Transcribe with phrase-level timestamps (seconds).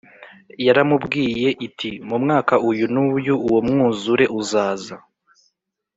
[0.65, 4.95] yaramubwiye iti mu mwaka uyu n’uyu uwo mwuzure uzaza.